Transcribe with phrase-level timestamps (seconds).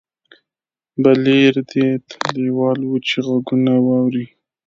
[1.03, 4.25] بليير دې ته لېوال و چې غږونه واوري.